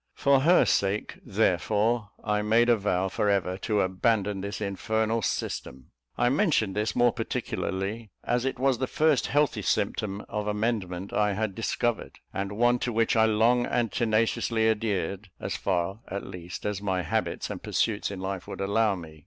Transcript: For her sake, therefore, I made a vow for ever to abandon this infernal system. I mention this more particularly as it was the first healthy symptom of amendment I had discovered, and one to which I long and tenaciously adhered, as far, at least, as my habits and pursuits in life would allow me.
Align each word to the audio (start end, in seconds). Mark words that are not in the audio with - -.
For 0.15 0.39
her 0.39 0.65
sake, 0.65 1.19
therefore, 1.23 2.09
I 2.23 2.41
made 2.41 2.69
a 2.69 2.75
vow 2.75 3.07
for 3.07 3.29
ever 3.29 3.55
to 3.59 3.81
abandon 3.81 4.41
this 4.41 4.59
infernal 4.59 5.21
system. 5.21 5.91
I 6.17 6.27
mention 6.29 6.73
this 6.73 6.95
more 6.95 7.11
particularly 7.13 8.09
as 8.23 8.43
it 8.43 8.57
was 8.57 8.79
the 8.79 8.87
first 8.87 9.27
healthy 9.27 9.61
symptom 9.61 10.25
of 10.27 10.47
amendment 10.47 11.13
I 11.13 11.33
had 11.33 11.53
discovered, 11.53 12.17
and 12.33 12.53
one 12.53 12.79
to 12.79 12.91
which 12.91 13.15
I 13.15 13.25
long 13.25 13.67
and 13.67 13.91
tenaciously 13.91 14.67
adhered, 14.67 15.29
as 15.39 15.55
far, 15.55 15.99
at 16.07 16.25
least, 16.25 16.65
as 16.65 16.81
my 16.81 17.03
habits 17.03 17.51
and 17.51 17.61
pursuits 17.61 18.09
in 18.09 18.19
life 18.19 18.47
would 18.47 18.59
allow 18.59 18.95
me. 18.95 19.19